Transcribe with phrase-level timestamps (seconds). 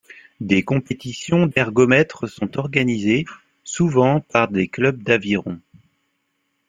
[0.39, 3.25] Des compétitions d’ergomètre sont organisées,
[3.63, 5.59] souvent par des clubs d’aviron.